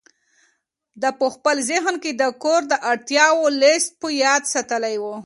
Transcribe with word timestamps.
ده 1.01 1.09
په 1.19 1.27
خپل 1.35 1.55
ذهن 1.71 1.95
کې 2.03 2.11
د 2.13 2.23
کور 2.43 2.61
د 2.71 2.73
اړتیاوو 2.91 3.45
لست 3.61 3.91
په 4.01 4.07
یاد 4.23 4.41
ساتلی 4.53 4.95
و. 5.01 5.05